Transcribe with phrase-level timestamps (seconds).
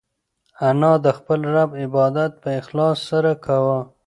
[0.69, 3.79] انا د خپل رب عبادت په اخلاص سره کاوه.